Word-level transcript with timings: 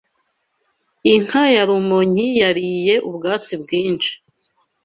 Inka 1.13 1.43
ya 1.55 1.63
Rumonyi 1.69 2.25
yariye 2.41 2.95
ubwatsi 3.09 3.53
bwinshi 3.61 4.11